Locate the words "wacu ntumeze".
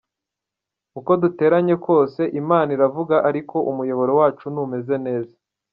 4.19-4.95